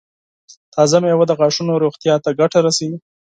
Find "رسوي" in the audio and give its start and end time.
2.65-2.97